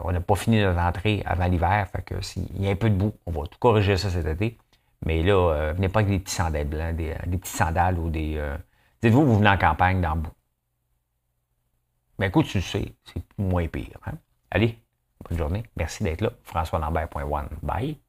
[0.00, 2.14] on n'a pas fini notre entrée avant l'hiver, fait que
[2.58, 4.58] y a un peu de boue, on va tout corriger ça cet été.
[5.04, 8.10] Mais là, euh, venez pas avec des petits sandales blancs, des, des petits sandales ou
[8.10, 8.36] des.
[8.36, 8.56] Euh,
[9.02, 10.32] dites-vous, vous venez en campagne dans le bout.
[12.18, 13.98] Mais écoute, tu le sais, c'est moins pire.
[14.06, 14.14] Hein?
[14.50, 14.78] Allez,
[15.28, 15.62] bonne journée.
[15.76, 16.30] Merci d'être là.
[16.44, 17.48] FrançoisLambert.one.
[17.62, 18.05] Bye.